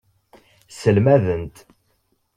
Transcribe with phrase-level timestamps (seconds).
[0.69, 1.55] Sselmadent.